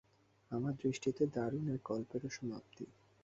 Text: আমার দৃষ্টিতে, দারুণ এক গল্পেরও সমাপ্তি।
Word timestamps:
আমার 0.51 0.73
দৃষ্টিতে, 0.75 1.23
দারুণ 1.27 1.65
এক 1.69 1.81
গল্পেরও 1.85 2.29
সমাপ্তি। 2.29 2.85